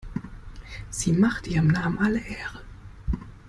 [0.89, 2.61] Sie macht ihrem Namen alle Ehre.